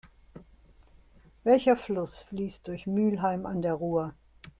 Welcher 1.43 1.77
Fluss 1.77 2.23
fließt 2.23 2.67
durch 2.67 2.87
Mülheim 2.87 3.45
an 3.45 3.61
der 3.61 3.75
Ruhr? 3.75 4.15